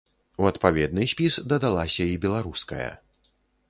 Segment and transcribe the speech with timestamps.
[0.43, 2.91] У адпаведны спіс дадалася і беларуская.